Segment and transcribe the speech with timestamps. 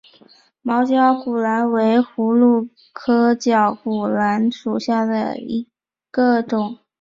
[0.63, 5.67] 毛绞股蓝为葫芦科绞股蓝属下的一
[6.09, 6.79] 个种。